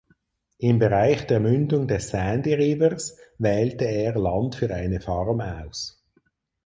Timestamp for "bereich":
0.79-1.27